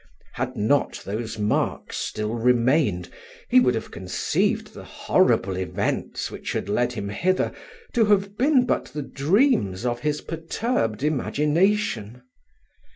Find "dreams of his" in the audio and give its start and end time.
9.03-10.21